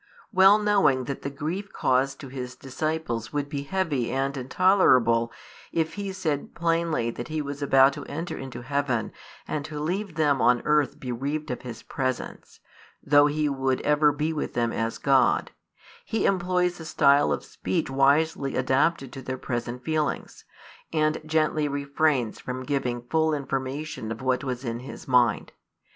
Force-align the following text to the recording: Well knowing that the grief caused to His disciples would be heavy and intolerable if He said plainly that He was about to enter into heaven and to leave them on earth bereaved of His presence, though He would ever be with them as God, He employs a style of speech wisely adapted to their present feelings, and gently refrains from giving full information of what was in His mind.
Well 0.33 0.57
knowing 0.57 1.03
that 1.03 1.21
the 1.21 1.29
grief 1.29 1.71
caused 1.71 2.19
to 2.21 2.29
His 2.29 2.55
disciples 2.55 3.31
would 3.31 3.47
be 3.47 3.61
heavy 3.61 4.09
and 4.09 4.35
intolerable 4.35 5.31
if 5.71 5.93
He 5.93 6.11
said 6.11 6.55
plainly 6.55 7.11
that 7.11 7.27
He 7.27 7.39
was 7.39 7.61
about 7.61 7.93
to 7.93 8.05
enter 8.05 8.35
into 8.35 8.63
heaven 8.63 9.11
and 9.47 9.63
to 9.65 9.79
leave 9.79 10.15
them 10.15 10.41
on 10.41 10.63
earth 10.65 10.99
bereaved 10.99 11.51
of 11.51 11.61
His 11.61 11.83
presence, 11.83 12.59
though 13.03 13.27
He 13.27 13.47
would 13.47 13.79
ever 13.81 14.11
be 14.11 14.33
with 14.33 14.55
them 14.55 14.73
as 14.73 14.97
God, 14.97 15.51
He 16.03 16.25
employs 16.25 16.79
a 16.79 16.85
style 16.85 17.31
of 17.31 17.45
speech 17.45 17.87
wisely 17.87 18.55
adapted 18.55 19.13
to 19.13 19.21
their 19.21 19.37
present 19.37 19.83
feelings, 19.83 20.45
and 20.91 21.21
gently 21.27 21.67
refrains 21.67 22.39
from 22.39 22.63
giving 22.63 23.03
full 23.03 23.35
information 23.35 24.11
of 24.11 24.23
what 24.23 24.43
was 24.43 24.65
in 24.65 24.79
His 24.79 25.07
mind. 25.07 25.51